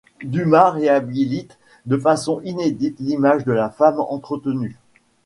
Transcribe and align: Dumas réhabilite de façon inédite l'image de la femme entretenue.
Dumas 0.23 0.71
réhabilite 0.71 1.59
de 1.85 1.95
façon 1.95 2.41
inédite 2.43 2.99
l'image 2.99 3.45
de 3.45 3.51
la 3.51 3.69
femme 3.69 3.99
entretenue. 3.99 4.75